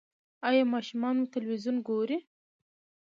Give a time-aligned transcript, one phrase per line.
[0.47, 2.17] ایا ماشومان مو تلویزیون ګوري؟